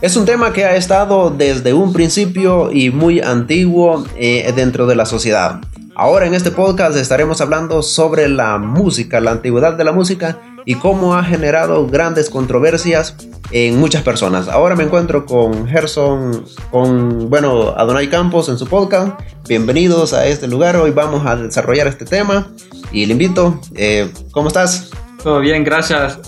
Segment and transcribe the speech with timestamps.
[0.00, 4.94] Es un tema que ha estado desde un principio y muy antiguo eh, dentro de
[4.94, 5.60] la sociedad.
[5.96, 10.76] Ahora en este podcast estaremos hablando sobre la música, la antigüedad de la música y
[10.76, 13.16] cómo ha generado grandes controversias
[13.50, 14.46] en muchas personas.
[14.46, 19.18] Ahora me encuentro con Gerson, con, bueno, Adonai Campos en su podcast.
[19.48, 20.76] Bienvenidos a este lugar.
[20.76, 22.46] Hoy vamos a desarrollar este tema
[22.92, 23.60] y le invito.
[23.74, 24.90] Eh, ¿Cómo estás?
[25.22, 26.20] Todo bien, gracias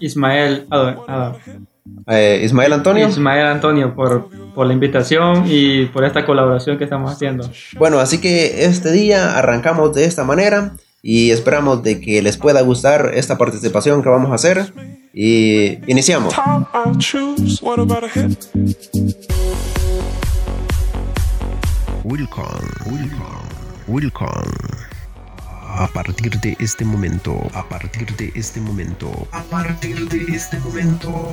[0.00, 0.66] Ismael.
[2.06, 3.08] Eh, Ismael Antonio.
[3.08, 7.48] Ismael Antonio por, por la invitación y por esta colaboración que estamos haciendo.
[7.78, 10.72] Bueno, así que este día arrancamos de esta manera
[11.02, 14.72] y esperamos de que les pueda gustar esta participación que vamos a hacer
[15.14, 16.34] y iniciamos.
[16.34, 17.62] Top I'll choose.
[17.62, 18.46] What about a hit?
[22.04, 23.48] Welcome, welcome,
[23.88, 24.75] welcome.
[25.78, 31.30] A partir de este momento, a partir de este momento, a partir de este momento,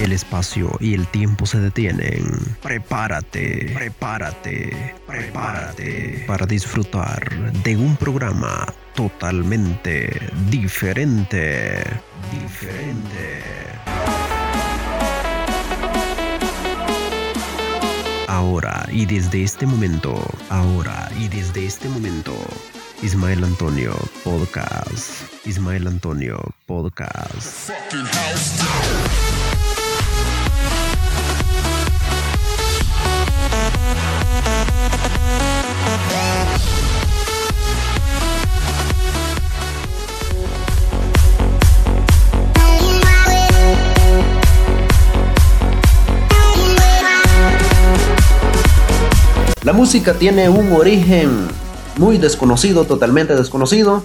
[0.00, 2.24] el espacio y el tiempo se detienen.
[2.62, 8.64] Prepárate, prepárate, prepárate para disfrutar de un programa
[8.94, 10.08] totalmente
[10.50, 11.82] diferente.
[12.30, 13.67] Diferente.
[18.28, 20.14] Ahora y desde este momento,
[20.50, 22.34] ahora y desde este momento,
[23.02, 25.22] Ismael Antonio Podcast.
[25.46, 27.70] Ismael Antonio Podcast.
[49.88, 51.30] Música tiene un origen
[51.96, 54.04] muy desconocido, totalmente desconocido,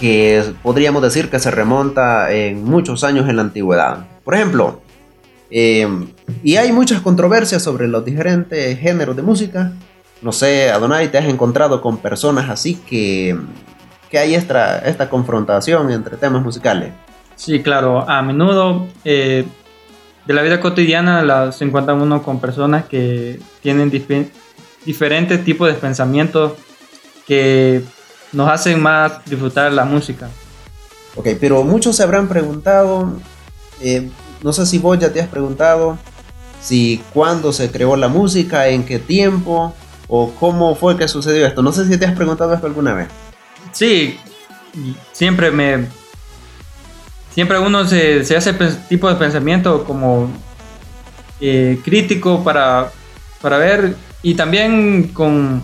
[0.00, 4.08] que podríamos decir que se remonta en muchos años en la antigüedad.
[4.24, 4.80] Por ejemplo,
[5.48, 5.86] eh,
[6.42, 9.70] y hay muchas controversias sobre los diferentes géneros de música.
[10.20, 13.38] No sé, Adonai, te has encontrado con personas así que,
[14.10, 16.90] que hay esta, esta confrontación entre temas musicales.
[17.36, 19.44] Sí, claro, a menudo eh,
[20.26, 23.92] de la vida cotidiana la- se encuentra uno con personas que tienen
[24.84, 26.52] diferentes tipos de pensamientos
[27.26, 27.82] que
[28.32, 30.28] nos hacen más disfrutar la música.
[31.16, 33.12] Ok, pero muchos se habrán preguntado,
[33.80, 34.10] eh,
[34.42, 35.98] no sé si vos ya te has preguntado,
[36.62, 39.74] si cuándo se creó la música, en qué tiempo,
[40.08, 41.62] o cómo fue que sucedió esto.
[41.62, 43.08] No sé si te has preguntado esto alguna vez.
[43.72, 44.18] Sí,
[45.12, 45.86] siempre me.
[47.32, 48.52] Siempre uno se, se hace
[48.88, 50.28] tipo de pensamiento como
[51.40, 52.90] eh, crítico para,
[53.40, 55.62] para ver y también con.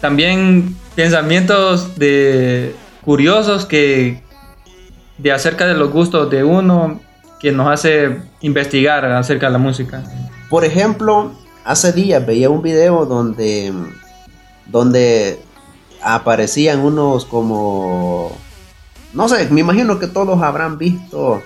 [0.00, 2.74] También pensamientos de
[3.04, 4.22] curiosos que
[5.18, 7.00] de acerca de los gustos de uno
[7.40, 10.02] que nos hace investigar acerca de la música.
[10.48, 11.32] Por ejemplo,
[11.64, 13.72] hace días veía un video donde,
[14.66, 15.40] donde
[16.02, 18.36] aparecían unos como...
[19.12, 21.42] No sé, me imagino que todos habrán visto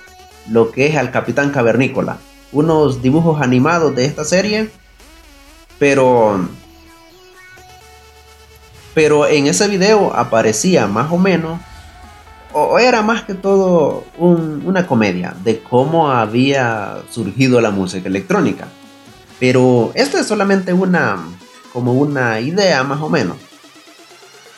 [0.48, 2.18] lo que es al Capitán Cavernícola.
[2.52, 4.70] Unos dibujos animados de esta serie.
[5.78, 6.48] Pero...
[8.94, 11.60] Pero en ese video aparecía más o menos
[12.52, 18.68] o era más que todo un- una comedia de cómo había surgido la música electrónica.
[19.38, 21.18] Pero esto es solamente una,
[21.74, 23.36] como una idea más o menos.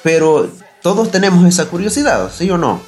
[0.05, 0.49] Pero
[0.81, 2.81] todos tenemos esa curiosidad, ¿sí o no?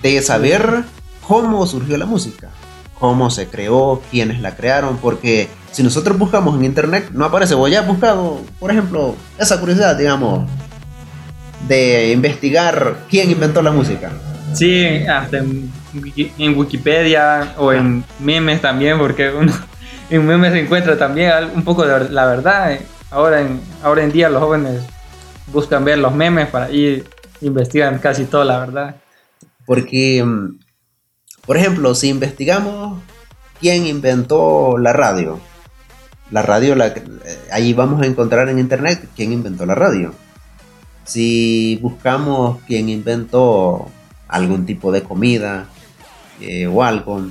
[0.00, 0.84] De saber
[1.28, 2.48] cómo surgió la música,
[2.98, 7.54] cómo se creó, quiénes la crearon, porque si nosotros buscamos en internet, no aparece.
[7.54, 10.48] Vos ya has buscado, por ejemplo, esa curiosidad, digamos,
[11.66, 14.12] de investigar quién inventó la música.
[14.52, 19.52] Sí, hasta en, Wiki- en Wikipedia o en memes también, porque uno
[20.10, 22.78] en memes se encuentra también un poco de la verdad.
[23.10, 24.80] Ahora en, ahora en día los jóvenes
[25.52, 27.04] buscan ver los memes para ir
[27.40, 28.96] investigan casi toda la verdad.
[29.66, 30.58] Porque, mm,
[31.46, 33.02] por ejemplo, si investigamos
[33.60, 35.40] quién inventó la radio,
[36.34, 37.02] la radio, la, eh,
[37.52, 40.12] ahí vamos a encontrar en internet quién inventó la radio.
[41.04, 43.86] Si buscamos quién inventó
[44.26, 45.66] algún tipo de comida
[46.40, 47.22] eh, o algo,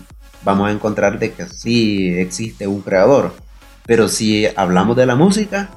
[0.46, 3.34] vamos a encontrar de que sí existe un creador.
[3.86, 5.70] Pero si hablamos de la música,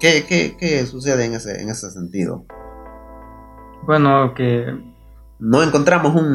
[0.00, 2.44] ¿qué, qué- qué sucede en ese, en ese sentido?
[3.82, 4.64] Bueno, que
[5.40, 6.30] No encontramos un,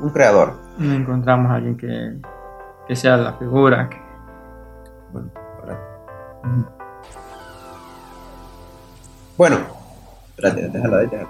[0.00, 0.60] un creador.
[0.78, 2.14] no encontramos a alguien que,
[2.86, 3.88] que sea la figura.
[3.90, 4.11] que-
[5.12, 5.28] Bueno,
[5.60, 5.78] ahora-
[9.36, 9.58] Bueno,
[10.36, 11.28] Espérate, déjala déjala.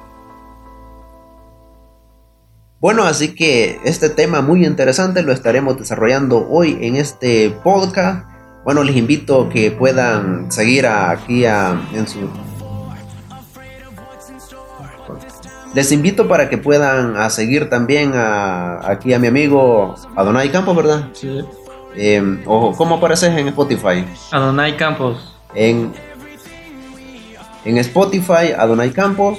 [2.80, 8.26] Bueno, así que este tema muy interesante lo estaremos desarrollando hoy en este podcast.
[8.64, 12.28] Bueno, les invito a que puedan seguir aquí a- en su...
[15.74, 20.76] Les invito para que puedan a seguir también a, aquí a mi amigo Adonai Campos,
[20.76, 21.08] ¿verdad?
[21.14, 21.42] Sí.
[21.96, 24.04] Eh, o ¿Cómo apareces en Spotify?
[24.30, 25.34] Adonai Campos.
[25.54, 25.92] en,
[27.64, 29.38] en Spotify, Adonai Campos.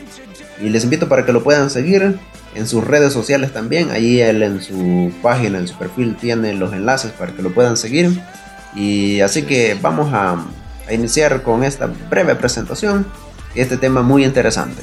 [0.62, 2.20] Y les invito para que lo puedan seguir
[2.56, 3.90] en sus redes sociales también.
[3.92, 7.76] Allí él en su página, en su perfil, tiene los enlaces para que lo puedan
[7.76, 8.22] seguir.
[8.76, 10.38] Y así que vamos a,
[10.88, 13.06] a iniciar con esta breve presentación.
[13.56, 14.82] Este tema muy interesante.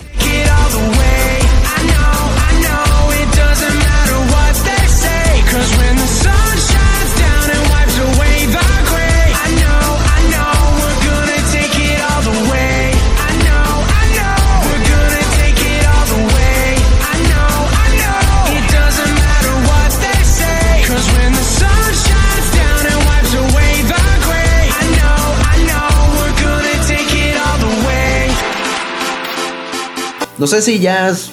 [30.41, 31.31] No sé si ya has,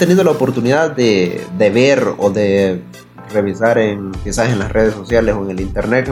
[0.00, 2.82] tenido la oportunidad de, de ver o de
[3.32, 6.10] revisar en quizás en las redes sociales o en el internet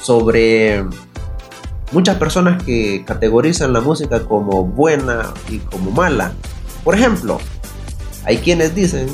[0.00, 0.86] sobre
[1.92, 6.32] muchas personas que categorizan la música como buena y como mala.
[6.82, 7.38] Por ejemplo,
[8.24, 9.08] hay quienes dicen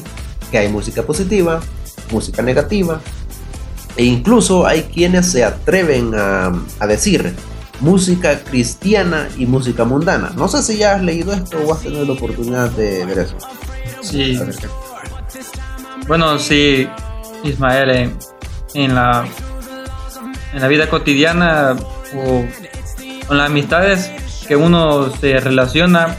[0.52, 1.60] que hay música positiva,
[2.12, 3.00] música negativa,
[3.96, 7.34] e incluso hay quienes se atreven a, a decir
[7.82, 10.32] música cristiana y música mundana.
[10.36, 13.36] No sé si ya has leído esto o has tenido la oportunidad de ver eso.
[14.00, 14.38] Sí.
[16.06, 16.88] Bueno, sí,
[17.44, 18.16] Ismael, en,
[18.74, 19.24] en la,
[20.52, 21.76] en la vida cotidiana
[22.14, 22.44] o
[23.26, 24.10] con las amistades
[24.46, 26.16] que uno se relaciona,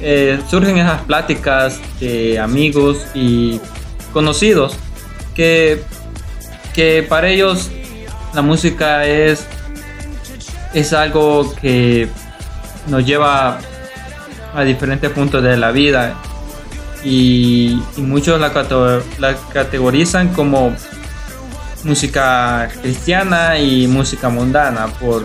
[0.00, 3.60] eh, surgen esas pláticas de amigos y
[4.12, 4.76] conocidos
[5.34, 5.82] que,
[6.74, 7.70] que para ellos
[8.34, 9.46] la música es,
[10.74, 12.08] es algo que
[12.86, 13.58] nos lleva
[14.54, 16.14] a diferentes puntos de la vida
[17.04, 18.52] y, y muchos la,
[19.18, 20.74] la categorizan como
[21.84, 25.24] música cristiana y música mundana por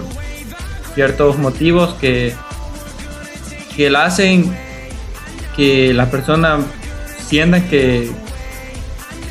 [0.93, 2.33] ciertos motivos que,
[3.75, 4.55] que la hacen
[5.55, 6.59] que la persona
[7.27, 8.11] sienta que,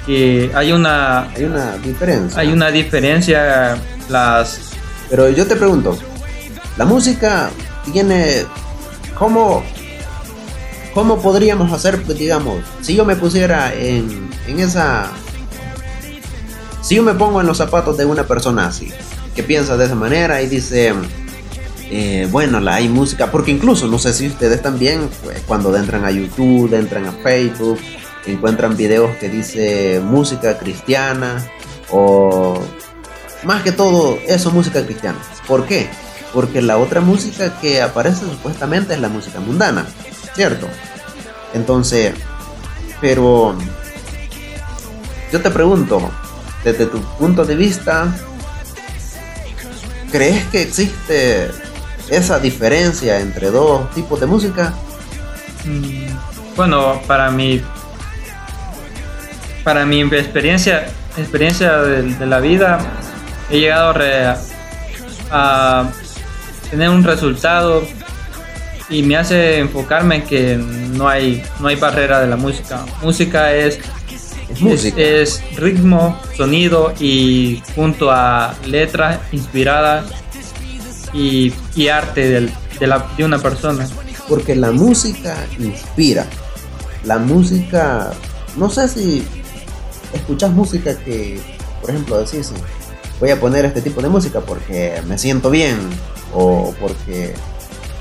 [0.06, 2.41] que hay una Hay una diferencia.
[2.41, 3.76] hay una diferencia
[4.09, 4.71] las
[5.12, 5.99] Pero yo te pregunto,
[6.79, 7.50] la música
[7.93, 8.47] tiene...
[9.19, 9.62] ¿Cómo,
[10.94, 15.11] cómo podríamos hacer, pues, digamos, si yo me pusiera en, en esa...
[16.81, 18.91] Si yo me pongo en los zapatos de una persona así,
[19.37, 20.94] que piensa de esa manera y dice,
[21.91, 26.06] eh, bueno, la, hay música, porque incluso, no sé si ustedes también, pues, cuando entran
[26.06, 27.79] a YouTube, entran a Facebook,
[28.25, 31.47] encuentran videos que dice música cristiana
[31.91, 32.59] o
[33.44, 35.18] más que todo eso música cristiana.
[35.46, 35.88] ¿Por qué?
[36.32, 39.86] Porque la otra música que aparece supuestamente es la música mundana,
[40.34, 40.66] ¿cierto?
[41.54, 42.14] Entonces,
[43.00, 43.54] pero
[45.30, 46.10] yo te pregunto,
[46.64, 48.14] desde tu punto de vista,
[50.10, 51.50] ¿crees que existe
[52.08, 54.72] esa diferencia entre dos tipos de música?
[55.64, 56.06] Mm,
[56.56, 57.62] Bueno, para mi
[59.64, 62.78] para mi experiencia experiencia de, de la vida
[63.52, 64.35] he llegado a, re-
[65.30, 65.90] a
[66.71, 67.82] tener un resultado
[68.88, 72.85] y me hace enfocarme en que no hay no hay barrera de la música.
[73.02, 73.78] Música es
[74.50, 75.00] Es música.
[75.00, 80.06] es, es ritmo, sonido y junto a letras inspiradas
[81.14, 83.87] y, y arte del- de, la, de una persona.
[84.28, 86.26] Porque la música inspira.
[87.04, 88.12] La música,
[88.56, 89.26] no sé si
[90.12, 91.40] escuchas música que,
[91.80, 92.52] por ejemplo, decís,
[93.21, 95.78] voy a poner este tipo de música porque me siento bien
[96.35, 97.35] o porque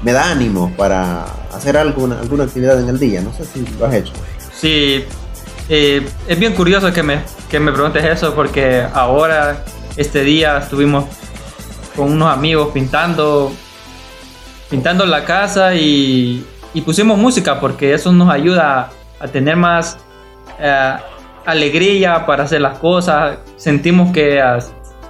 [0.01, 3.22] me da ánimo para hacer alguna, alguna actividad en el día.
[3.22, 4.13] No sé si lo has hecho.
[4.53, 5.06] Sí,
[5.70, 9.63] eh, es bien curioso que me, que me preguntes eso porque ahora,
[9.96, 11.06] este día, estuvimos
[11.96, 13.51] con unos amigos pintando,
[14.70, 19.98] pintando la casa y, y pusimos música porque eso nos ayuda a tener más
[20.60, 20.96] eh,
[21.46, 23.38] alegría para hacer las cosas.
[23.58, 24.41] Sentimos que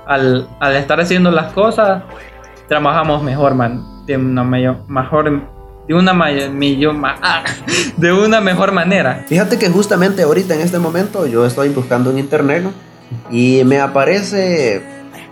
[0.05, 2.03] al, estar haciendo las cosas,
[2.67, 5.41] trabajamos mejor, man, de una mayor, mejor,
[5.88, 6.12] de una
[7.22, 7.43] ah,
[7.98, 9.25] de una mejor manera.
[9.27, 12.63] Fíjate que justamente ahorita en este momento yo estoy buscando en internet
[13.29, 14.81] y me aparece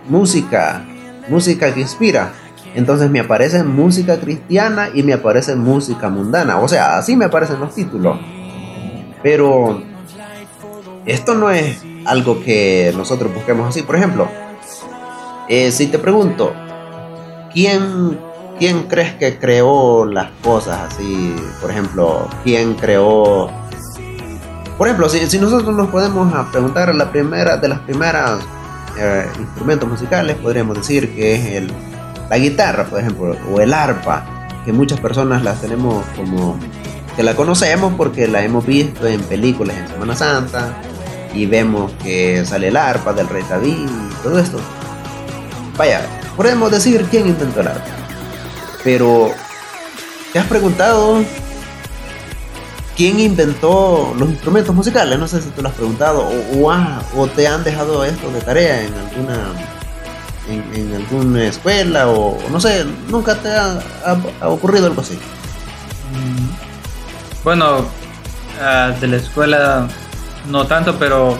[0.08, 0.84] música,
[1.28, 2.32] música que inspira.
[2.74, 6.58] Entonces me aparece música cristiana y me aparece música mundana.
[6.60, 8.18] O sea, así me aparecen los títulos.
[9.22, 9.82] Pero
[11.04, 13.82] esto no es algo que nosotros busquemos así.
[13.82, 14.28] Por ejemplo,
[15.52, 16.54] eh, si te pregunto,
[17.52, 18.16] ¿quién,
[18.60, 21.34] ¿quién crees que creó las cosas así?
[21.60, 23.50] Por ejemplo, ¿quién creó...
[24.78, 28.38] Por ejemplo, si, nosotros nos podemos preguntar la primera de las primeras
[28.96, 31.72] eh, instrumentos musicales, podríamos decir que es el,
[32.30, 34.24] la guitarra, por ejemplo, o el arpa,
[34.64, 36.56] que muchas personas las tenemos como
[37.16, 40.76] que la conocemos porque la hemos visto en películas en Semana Santa
[41.34, 44.60] y vemos que sale el arpa del rey David y todo esto.
[45.80, 46.02] Vaya,
[46.36, 47.86] podemos decir quién inventó el arpa.
[48.84, 49.30] Pero,
[50.30, 51.24] ¿te has preguntado
[52.94, 55.18] quién inventó los instrumentos musicales?
[55.18, 56.28] No sé si tú lo has preguntado
[57.16, 59.38] o, te han dejado esto de tarea en alguna
[60.50, 63.80] en, alguna escuela o no sé, nunca te ha
[64.42, 65.14] ocurrido algo así.
[65.14, 67.86] Mm, Bueno,
[68.60, 69.88] ah, de la escuela
[70.46, 71.38] no tanto, pero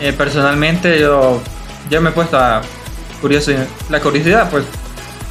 [0.00, 1.40] eh, personalmente yo,
[1.88, 2.62] yo me he puesto a
[3.20, 3.52] curioso,
[3.90, 4.64] la curiosidad, pues,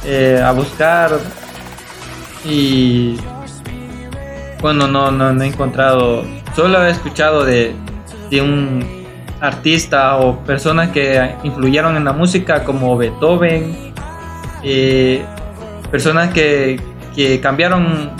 [0.04, 1.18] eh, a buscar
[2.44, 3.18] y
[4.60, 7.74] bueno, no, no, no he encontrado, solo he escuchado de,
[8.30, 9.06] de un
[9.40, 13.92] artista o personas que influyeron en la música como Beethoven,
[14.62, 15.24] eh,
[15.90, 16.80] personas que,
[17.14, 18.10] que cambiaron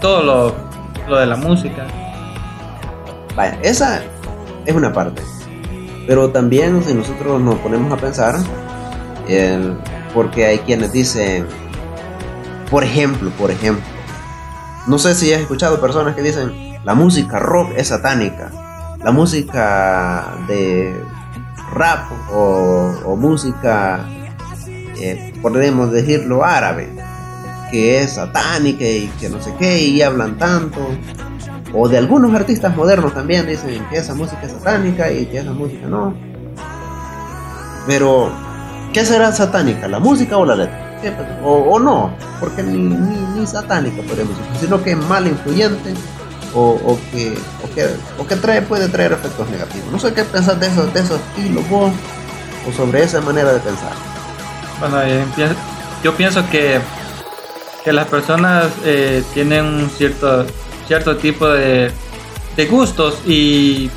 [0.00, 0.54] todo lo,
[1.08, 1.86] lo de la música.
[3.36, 4.02] Vaya, esa
[4.66, 5.22] es una parte.
[6.06, 8.34] Pero también si nosotros nos ponemos a pensar,
[10.12, 11.46] porque hay quienes dicen,
[12.70, 13.84] por ejemplo, por ejemplo,
[14.86, 18.50] no sé si has escuchado personas que dicen, la música rock es satánica,
[19.02, 20.94] la música de
[21.72, 24.04] rap o, o música,
[25.00, 26.88] eh, podemos decirlo, árabe,
[27.70, 30.80] que es satánica y que no sé qué, y hablan tanto
[31.76, 35.52] o de algunos artistas modernos también dicen que esa música es satánica y que esa
[35.52, 36.14] música no.
[37.86, 38.32] Pero,
[38.94, 39.88] ¿qué será satánica?
[39.88, 40.98] ¿La música o la letra?
[41.02, 41.12] ¿Qué?
[41.42, 45.92] O, no, porque ni, ni, ni satánica podemos decir, sino que es mal influyente
[46.54, 47.86] o, o que, o, que,
[48.18, 49.92] o que trae, puede traer efectos negativos.
[49.92, 51.92] No sé qué pensar de esos, de esos estilos vos
[52.66, 53.92] o sobre esa manera de pensar.
[54.78, 55.24] Bueno, eh,
[56.02, 56.80] yo pienso que,
[57.84, 60.46] que las personas eh, tienen un cierto,
[60.86, 61.90] cierto tipo de,
[62.56, 63.90] de gustos y,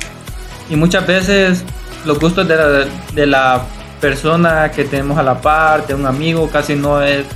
[0.68, 1.62] y muchas veces
[2.04, 3.62] los gustos de de la
[4.00, 7.26] persona que tenemos a la par, de un amigo, casi no es,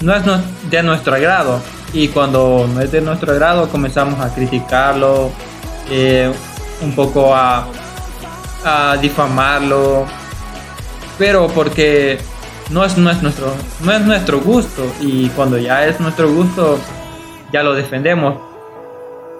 [0.00, 0.22] no es
[0.70, 1.60] de nuestro agrado.
[1.92, 5.30] Y cuando no es de nuestro agrado comenzamos a criticarlo,
[5.90, 6.32] eh,
[6.82, 7.66] un poco a,
[8.64, 10.06] a difamarlo,
[11.18, 12.18] pero porque
[12.70, 14.82] no es, no es nuestro no es nuestro gusto.
[15.00, 16.78] Y cuando ya es nuestro gusto
[17.52, 18.36] ya lo defendemos.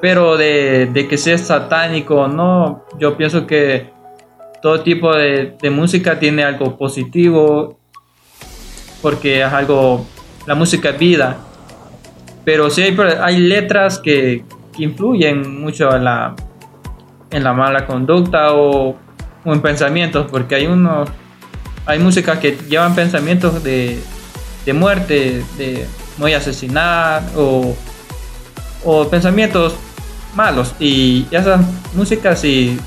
[0.01, 3.94] Pero de, de que sea satánico no yo pienso que
[4.65, 7.79] todo tipo de, música tiene algo positivo
[9.03, 10.07] porque es algo
[10.47, 11.37] la música es vida
[12.47, 14.43] pero sí hay, letras que,
[14.75, 16.35] que influyen mucho en la
[17.31, 18.97] en la mala conducta o,
[19.45, 21.11] o en pensamientos porque hay unos
[21.85, 24.01] hay músicas que llevan pensamientos de,
[24.65, 27.77] de muerte, de voy a asesinar o,
[28.83, 29.75] o pensamientos
[30.35, 30.75] malos.
[30.81, 31.61] Y esas
[31.95, 32.79] músicas, si,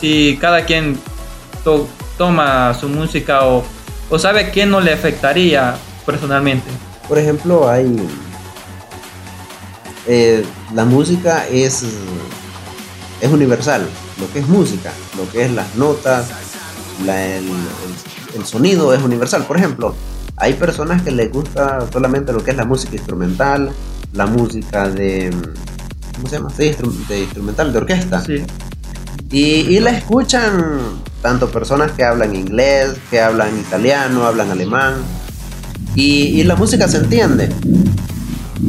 [0.00, 0.98] si cada quien
[1.62, 3.64] to- toma su música o,
[4.10, 5.74] o sabe que no le afectaría
[6.06, 6.70] personalmente.
[7.08, 7.96] Por ejemplo, hay.
[10.06, 11.84] eh, la música es,
[13.20, 13.86] es universal.
[14.20, 16.28] Lo que es música, lo que es las notas,
[17.04, 19.44] la- el, el- el sonido es universal.
[19.44, 19.94] Por ejemplo,
[20.36, 23.70] hay personas que les gusta solamente lo que es la música instrumental,
[24.12, 25.30] la música de.
[26.16, 26.50] ¿Cómo se llama?
[26.50, 26.74] Sí,
[27.08, 28.22] de instrumental, de orquesta.
[28.24, 28.44] Sí.
[29.30, 34.94] Y, la escuchan tanto personas que hablan inglés, que hablan italiano, hablan alemán.
[35.94, 37.48] Y, la música se entiende.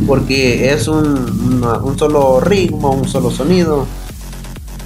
[0.08, 3.86] Porque es un, un solo ritmo, un solo sonido.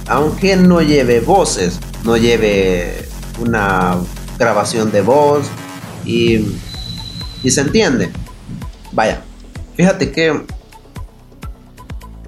[0.06, 3.08] Aunque no lleve voces, no lleve
[3.40, 3.96] una
[4.38, 5.46] grabación de voz.
[6.04, 6.44] Y
[7.48, 8.10] se entiende.
[8.92, 9.22] Vaya,
[9.76, 10.44] fíjate que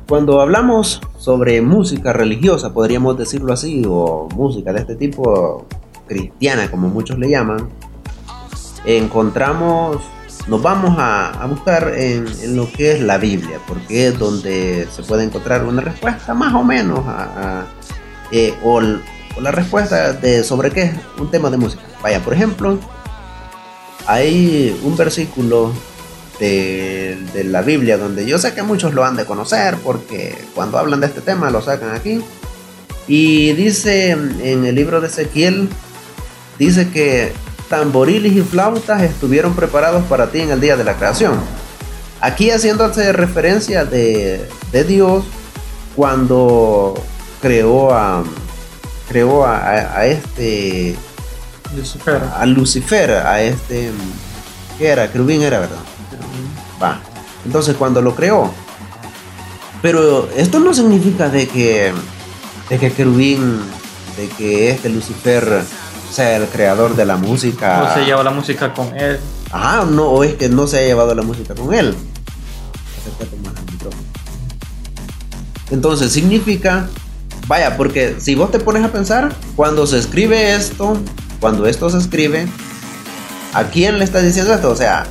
[0.08, 5.64] cuando hablamos sobre música religiosa, podríamos decirlo así, o música de este tipo
[6.08, 7.68] cristiana, como muchos le llaman,
[8.84, 9.98] encontramos,
[10.48, 14.88] nos vamos a, a buscar en, en lo que es la Biblia, porque es donde
[14.90, 17.66] se puede encontrar una respuesta más o menos a,
[18.32, 21.84] eh, o la respuesta de sobre qué es un tema de música.
[22.02, 22.80] Vaya, por ejemplo,
[24.08, 25.72] hay un versículo
[26.40, 30.78] de, de la Biblia donde yo sé que muchos lo han de conocer porque cuando
[30.78, 32.20] hablan de este tema lo sacan aquí.
[33.08, 35.68] Y dice en el libro de Ezequiel,
[36.58, 37.32] dice que
[37.68, 41.34] tamboriles y flautas estuvieron preparados para ti en el día de la creación.
[42.20, 45.24] Aquí haciéndose referencia de, de Dios
[45.96, 46.94] cuando
[47.40, 48.24] creó a
[49.08, 50.94] creó a, a- a este
[51.76, 52.20] Lucifer.
[52.36, 53.90] a Lucifer, a este
[54.78, 55.10] ¿qué era?
[55.10, 55.76] Querubín era, ¿verdad?
[56.82, 57.00] Va.
[57.44, 58.50] Entonces cuando lo creó.
[59.80, 61.92] Pero esto no significa de que
[62.68, 63.60] de que Querubín,
[64.16, 65.62] de que este Lucifer
[66.10, 67.90] sea el creador de la música.
[67.90, 69.18] O se lleva la música con él.
[69.50, 71.94] Ajá, no, o es que no se ha llevado la música con él.
[75.70, 76.88] Entonces significa,
[77.46, 80.98] vaya, porque si vos te pones a pensar, cuando se escribe esto,
[81.40, 82.46] cuando esto se escribe,
[83.54, 84.70] ¿a quién le está diciendo esto?
[84.70, 85.06] O sea,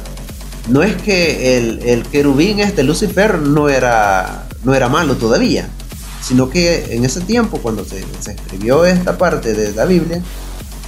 [0.67, 5.67] no es que el, el querubín este Lucifer no era, no era malo todavía,
[6.21, 10.21] sino que en ese tiempo, cuando se, se escribió esta parte de la Biblia,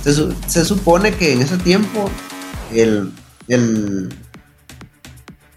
[0.04, 0.14] se,
[0.48, 2.10] se supone que en ese tiempo
[2.74, 3.12] el,
[3.48, 4.14] el-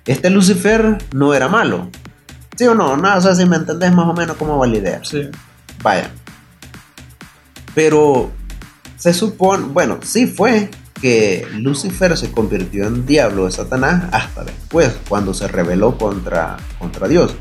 [0.07, 1.91] este Lucifer no era malo.
[2.57, 2.97] ¿Sí o no?
[2.97, 5.01] No, o sea, si me entendés más o menos cómo va la idea.
[5.05, 5.29] Sí.
[5.83, 6.11] Vaya.
[7.75, 8.31] Pero
[8.97, 10.71] se supone, bueno, sí fue
[11.07, 17.07] que Lucifer se convirtió en diablo de Satanás hasta después, cuando se rebeló contra, contra
[17.07, 17.33] Dios.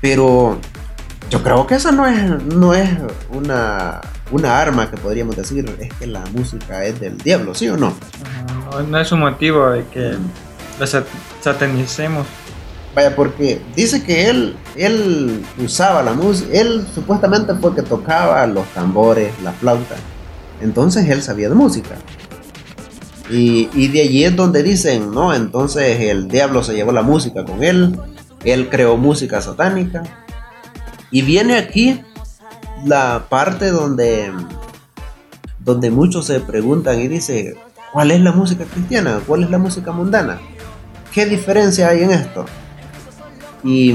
[0.00, 0.58] Pero
[1.28, 2.88] yo creo que esa no es, no es
[3.30, 7.76] una, una arma que podríamos decir, es que la música es del diablo, ¿sí o
[7.76, 7.92] no?
[8.70, 10.14] No, no es un motivo de que
[10.80, 11.04] la sat-
[11.42, 12.26] satanicemos.
[12.94, 18.66] Vaya, porque dice que él, él usaba la música, él supuestamente fue que tocaba los
[18.68, 19.96] tambores, la flauta.
[20.62, 21.96] Entonces él sabía de música.
[23.30, 27.62] Y, de allí es donde dicen, no, entonces el diablo se llevó la música con
[27.62, 27.98] él,
[28.44, 30.02] él creó música satánica.
[31.10, 32.00] Y viene aquí
[32.84, 34.32] la parte donde,
[35.58, 37.54] donde muchos se preguntan y dice,
[37.92, 39.20] ¿cuál es la música cristiana?
[39.26, 40.40] ¿Cuál es la música mundana?
[41.12, 42.46] ¿Qué diferencia hay en esto?
[43.62, 43.94] Y,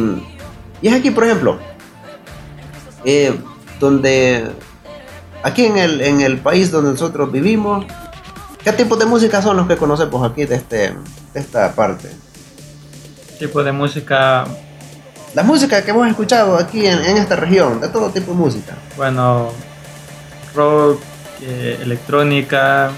[0.82, 1.58] y es aquí, por ejemplo,
[3.06, 3.34] eh,
[3.80, 4.46] donde
[5.42, 7.86] aquí en el, en el país donde nosotros vivimos,
[8.64, 10.94] ¿qué tipo de música son los que conocemos aquí de, este,
[11.34, 12.10] de esta parte?
[13.40, 14.46] Tipo de música,
[15.34, 18.76] La música que hemos escuchado aquí en, en esta región, de todo tipo de música.
[18.96, 19.50] bueno,
[20.56, 21.02] rock,
[21.42, 22.92] eh, electrónica,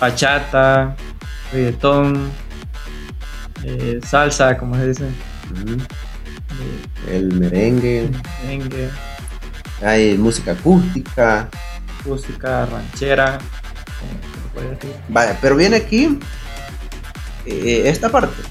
[0.00, 0.94] bachata,
[1.52, 2.30] reggaetón,
[3.64, 5.78] eh, salsa, como se dice, eh,
[7.16, 8.10] El merengue,
[8.42, 8.90] merengue,
[9.82, 11.48] hay música acústica.
[12.04, 13.38] música ranchera,
[15.08, 16.18] Vaya, pero viene aquí
[17.46, 18.42] eh, esta parte.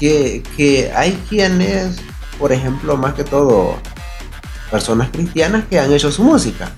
[0.00, 1.96] Que, que hay quienes,
[2.38, 3.76] por ejemplo, más que todo,
[4.70, 6.70] personas cristianas que han hecho su música.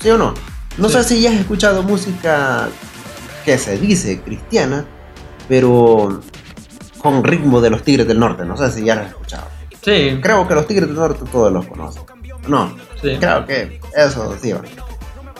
[0.00, 0.34] ¿Sí o no?
[0.78, 0.94] No Sí.
[0.94, 2.68] sé si ya has escuchado música
[3.44, 4.86] que se dice cristiana,
[5.48, 6.20] pero
[6.98, 8.44] con ritmo de los Tigres del Norte.
[8.44, 9.48] No sé si ya lo has escuchado.
[9.84, 12.02] Sí, Creo que los Tigres del Norte todos los conocen.
[12.48, 14.62] No, sí, creo que eso sí va.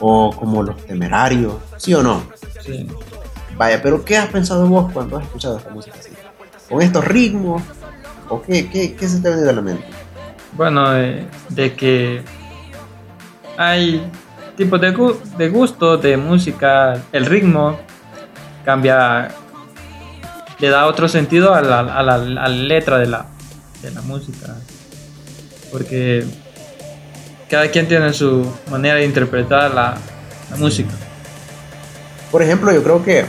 [0.04, 2.22] O como los temerarios, ¿sí o no?
[2.60, 2.86] sí.
[3.56, 6.10] Vaya, pero ¿qué has pensado vos cuando has escuchado esta música así?
[6.68, 7.62] ¿Con estos ritmos?
[8.28, 9.84] ¿O qué, qué, qué se te ha venido a la mente?
[10.56, 12.22] Bueno, eh, de que
[13.56, 14.02] hay
[14.56, 17.78] tipos de, gu- de gusto de música, el ritmo
[18.64, 19.28] cambia,
[20.58, 23.26] le da otro sentido a la, a la- a la letra de la,
[23.82, 24.56] de la música.
[25.70, 26.24] Porque
[27.52, 29.98] cada quien tiene su manera de interpretar la,
[30.50, 30.90] la música.
[32.30, 33.26] Por ejemplo, yo creo que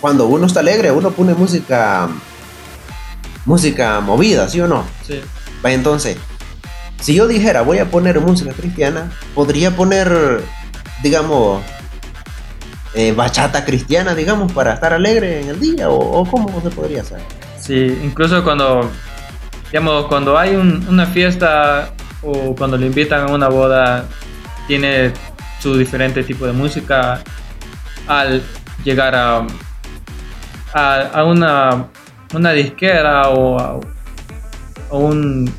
[0.00, 2.08] cuando uno está alegre, uno pone música.
[3.46, 4.84] música movida, ¿sí o no?
[5.06, 5.20] Sí,
[5.62, 6.16] entonces,
[7.00, 10.42] si yo dijera voy a poner música cristiana, podría poner,
[11.04, 11.62] digamos,
[12.94, 17.02] eh, bachata cristiana, digamos, para estar alegre en el día, o, o cómo se podría
[17.02, 17.20] hacer.
[17.60, 18.90] sí, incluso cuando,
[19.70, 24.06] digamos, cuando hay un- una fiesta o cuando le invitan a una boda,
[24.66, 25.12] tiene
[25.60, 27.22] su diferente tipo de música
[28.06, 28.42] al
[28.84, 29.46] llegar a,
[30.72, 31.88] a, a una,
[32.34, 33.80] una disquera o a,
[34.96, 35.52] un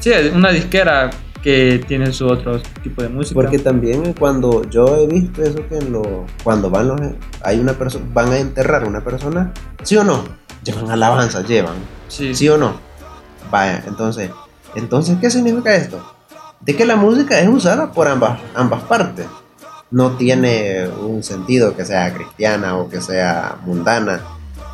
[0.00, 1.10] sí, una disquera
[1.42, 5.78] que tiene su otro tipo de música Porque también cuando yo he visto eso que
[5.78, 7.00] en lo, cuando van los
[7.42, 10.24] hay una persona van a enterrar a una persona, ¿sí o no?
[10.64, 11.76] Llevan alabanza, llevan,
[12.08, 12.74] sí, ¿sí o no?
[13.50, 14.30] Vaya, entonces,
[14.74, 16.00] entonces ¿qué significa esto?
[16.60, 19.26] De que la música es usada por ambas ambas partes.
[19.90, 24.20] no tiene un sentido que sea cristiana o que sea mundana.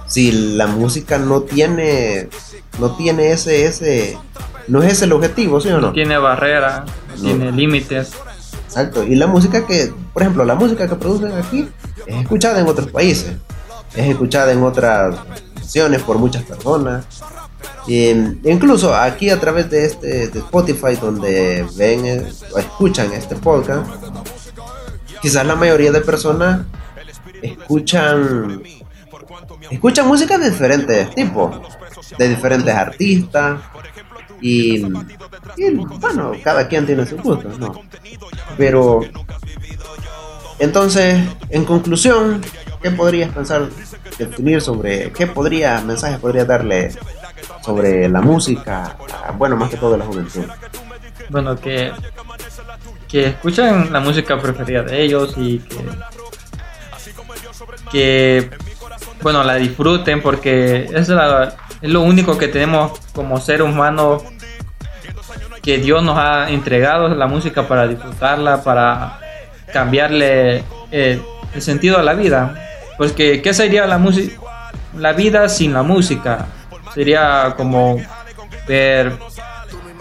[0.09, 2.29] Si la música no tiene,
[2.81, 4.19] no tiene ese, ese,
[4.69, 5.89] no es ese el objetivo, ¿sí o no?
[5.89, 7.23] No tiene barrera, no No.
[7.23, 8.13] tiene límites.
[8.67, 9.05] Exacto.
[9.05, 11.69] Y la música que, por ejemplo, la música que producen aquí
[12.07, 13.35] es escuchada en otros países,
[13.95, 15.15] es escuchada en otras
[15.55, 17.05] naciones por muchas personas.
[17.87, 23.87] Incluso aquí a través de este de Spotify donde ven eh, o escuchan este podcast,
[25.21, 26.67] quizás la mayoría de personas
[27.43, 28.63] escuchan
[29.71, 31.61] escuchan música de diferentes tipos,
[32.19, 33.61] de diferentes artistas
[34.41, 34.85] y,
[35.57, 37.83] y, bueno, cada quien tiene su gusto, ¿no?
[38.57, 39.01] Pero
[40.59, 42.41] entonces, en conclusión,
[42.83, 43.69] ¿qué podrías pensar,
[44.19, 46.95] definir sobre qué podría, mensaje podría darle
[47.65, 48.97] sobre la música,
[49.39, 50.45] bueno, más que todo de la juventud?
[51.31, 51.93] Bueno, que,
[53.09, 55.79] que escuchen la música preferida de ellos y que,
[57.91, 58.51] que
[59.23, 64.23] bueno, la disfruten porque es, la- es lo único que tenemos como ser humano
[65.63, 69.19] que Dios nos ha entregado, la música para disfrutarla, para
[69.73, 71.23] cambiarle eh,
[71.55, 72.55] el sentido a la vida.
[72.99, 74.39] Pues que, ¿qué sería la música?
[74.99, 76.47] La vida sin la música.
[76.95, 77.97] Sería como
[78.69, 79.19] ver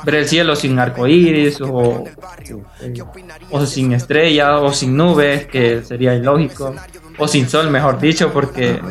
[0.06, 2.04] ver el cielo sin arcoíris o,
[3.52, 6.76] o sin estrellas o sin nubes, que sería ilógico,
[7.18, 8.82] o sin sol, mejor dicho, porque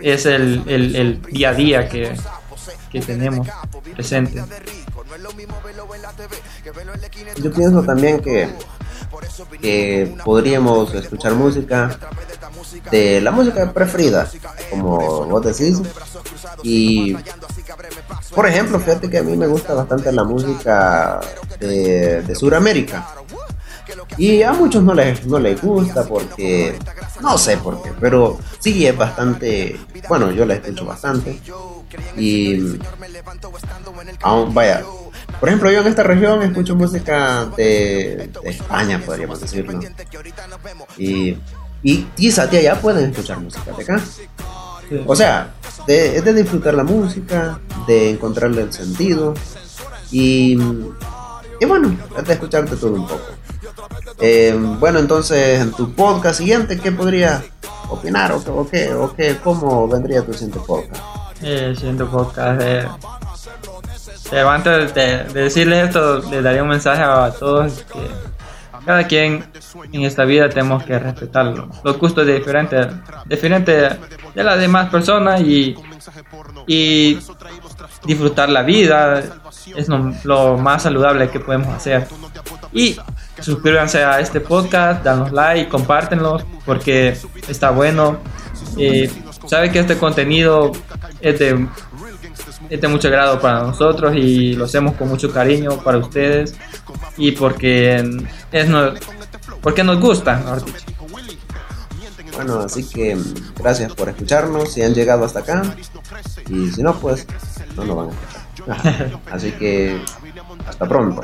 [0.00, 2.14] es el, el- el día a día que,
[2.90, 3.46] que tenemos
[3.94, 4.42] presente.
[7.36, 8.48] Yo pienso también que,
[9.60, 11.98] que podríamos escuchar música
[12.90, 14.28] de la música preferida,
[14.70, 15.80] como vos decís.
[16.62, 17.16] Y,
[18.34, 21.20] por ejemplo, fíjate que a mí me gusta bastante la música
[21.60, 23.06] de, de Sudamérica.
[24.16, 26.78] Y a muchos no les, no les gusta porque,
[27.20, 29.78] no sé por qué, pero sí es bastante,
[30.08, 31.40] bueno, yo la escucho bastante.
[32.16, 32.78] Y,
[34.22, 34.84] aún, vaya,
[35.40, 39.80] por ejemplo, yo en esta región escucho música de, de España, podríamos decirlo.
[40.96, 41.36] Y,
[41.82, 44.00] y quizás de allá pueden escuchar música de acá.
[45.06, 45.54] O sea,
[45.86, 49.34] de- es de disfrutar la música, de encontrarle el sentido.
[50.10, 50.58] Y,
[51.60, 53.20] y bueno, es de escucharte todo un poco.
[54.20, 57.42] Eh, bueno, entonces en tu podcast siguiente, ¿qué podrías
[57.90, 58.32] opinar?
[58.32, 61.02] ¿O, qué- o, qué, o qué, cómo vendría tu siguiente podcast?
[61.42, 62.60] Eh, siento podcast.
[64.30, 68.00] Pero antes de, de decirle esto, le daría un mensaje a todos que
[68.88, 69.44] cada quien
[69.92, 71.68] en esta vida tenemos que respetarlo.
[71.84, 72.86] Los gustos de diferentes,
[73.26, 73.96] diferentes
[74.34, 75.76] de las demás personas y,
[76.66, 77.18] y
[78.06, 79.22] disfrutar la vida
[79.76, 82.08] es lo, lo más saludable que podemos hacer.
[82.72, 82.96] Y
[83.40, 87.14] suscríbanse a este podcast, danos like, compártenlo porque
[87.46, 88.16] está bueno.
[88.78, 89.12] Eh,
[89.46, 90.72] sabe que este contenido
[91.20, 91.68] es de,
[92.70, 96.54] es de mucho agrado para nosotros y lo hacemos con mucho cariño para ustedes
[97.16, 97.96] y porque
[98.52, 98.92] es no-
[99.62, 100.78] porque nos gusta, mejor dicho.
[102.36, 105.62] Bueno, así que mm, gracias por escucharnos, si han llegado hasta acá.
[106.48, 107.26] Y si no, pues
[107.76, 109.20] no nos van a escuchar.
[109.32, 110.00] Así que
[110.66, 111.22] hasta pronto.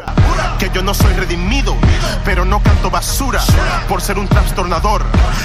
[0.58, 1.76] Que yo no soy redimido,
[2.24, 3.42] pero no canto basura
[3.88, 5.04] por ser un trastornador.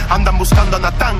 [0.09, 1.17] Andan buscando a Natán.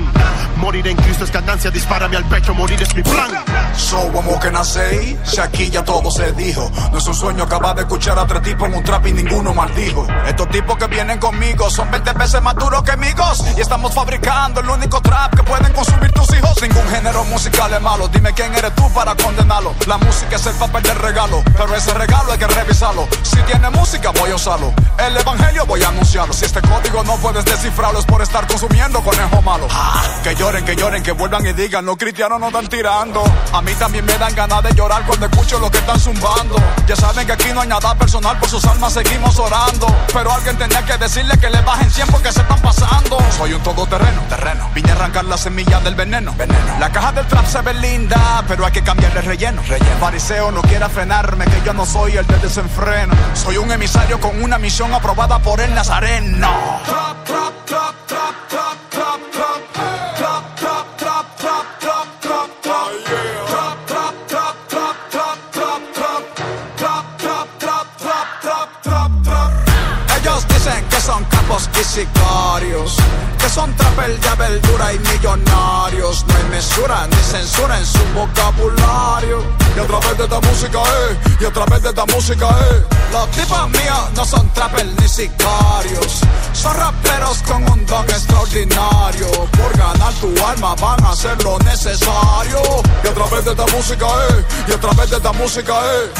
[0.56, 3.30] Morir en Cristo es ganancia, dispárame al pecho, morir es mi plan.
[3.76, 5.18] So, what can I say?
[5.24, 6.70] Si aquí ya todo se dijo.
[6.92, 9.54] No es un sueño acabar de escuchar a tres tipos en un trap y ninguno
[9.54, 10.06] maldijo.
[10.26, 13.44] Estos tipos que vienen conmigo son 20 veces más duros que amigos.
[13.56, 16.60] Y estamos fabricando el único trap que pueden consumir tus hijos.
[16.60, 18.08] Ningún género musical es malo.
[18.08, 19.74] Dime quién eres tú para condenarlo.
[19.86, 21.42] La música es el papel del regalo.
[21.56, 23.08] Pero ese regalo hay que revisarlo.
[23.22, 24.74] Si tiene música, voy a usarlo.
[24.98, 26.34] El evangelio voy a anunciarlo.
[26.34, 29.68] Si este código no puedes descifrarlo, es por estar consumiendo conejo malo.
[30.22, 33.24] Que lloren, que lloren, que vuelvan y digan, los cristianos no están tirando.
[33.52, 36.56] A mí también me dan ganas de llorar cuando escucho lo que están zumbando.
[36.86, 39.86] Ya saben que aquí no hay nada personal, por sus almas seguimos orando.
[40.12, 43.18] Pero alguien tenía que decirle que le bajen 100 porque se están pasando.
[43.38, 44.70] Soy un todoterreno, terreno.
[44.74, 46.78] Vine a arrancar la semilla del veneno, veneno.
[46.78, 49.98] La caja del trap se ve linda, pero hay que cambiarle relleno, relleno.
[49.98, 53.14] Fariseo no quiera frenarme, que yo no soy el del desenfreno.
[53.32, 56.48] Soy un emisario con una misión aprobada por el Nazareno.
[71.90, 72.94] Sicarios,
[73.36, 76.24] que son trapel de verdura y millonarios.
[76.28, 79.42] No hay mesura ni censura en su vocabulario.
[79.76, 82.84] Y a través de esta música, eh, y a través de esta música, eh.
[83.12, 86.20] Los tipos míos no son trapel ni sicarios.
[86.52, 89.26] Son raperos con un don extraordinario.
[89.58, 92.62] Por ganar tu alma van a hacer lo necesario.
[93.02, 96.10] Y a través de esta música, eh, y a través de esta música, eh.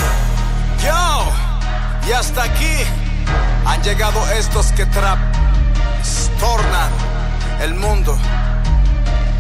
[0.85, 2.85] Yo, y hasta aquí
[3.64, 4.85] han llegado estos que
[6.01, 6.91] trastornan
[7.61, 8.17] el mundo,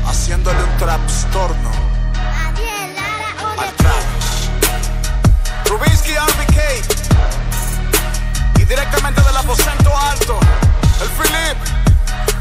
[0.06, 1.70] haciéndole un trastorno
[3.58, 4.04] al trap.
[5.66, 6.58] Rubinsky RBK
[8.58, 10.38] y directamente del aposento alto,
[11.00, 11.56] el Philip,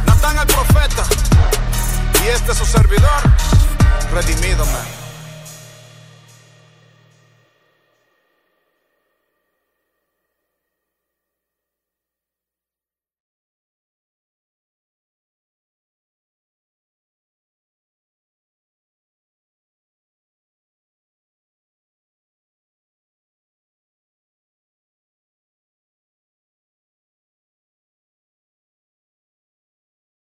[0.06, 1.04] Natán el profeta
[2.24, 3.22] y este su servidor,
[4.12, 4.99] redimido man.